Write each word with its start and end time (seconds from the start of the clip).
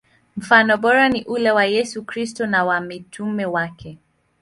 Mfano 0.37 0.77
bora 0.77 1.09
ni 1.09 1.23
ule 1.23 1.51
wa 1.51 1.65
Yesu 1.65 2.03
Kristo 2.03 2.47
na 2.47 2.63
wa 2.65 2.79
mitume 2.81 3.45
wake. 3.45 3.97